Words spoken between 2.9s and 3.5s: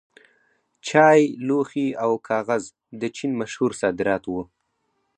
د چین